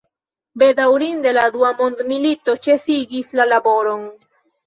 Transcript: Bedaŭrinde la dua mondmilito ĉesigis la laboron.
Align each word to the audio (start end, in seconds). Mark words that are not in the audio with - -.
Bedaŭrinde 0.61 1.33
la 1.37 1.43
dua 1.57 1.69
mondmilito 1.81 2.55
ĉesigis 2.67 3.31
la 3.41 3.47
laboron. 3.53 4.09